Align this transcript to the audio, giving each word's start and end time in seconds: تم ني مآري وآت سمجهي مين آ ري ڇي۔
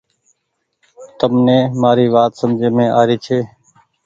تم 1.17 1.33
ني 1.45 1.57
مآري 1.81 2.07
وآت 2.13 2.31
سمجهي 2.39 2.69
مين 2.75 2.89
آ 2.99 3.01
ري 3.07 3.17
ڇي۔ 3.25 3.39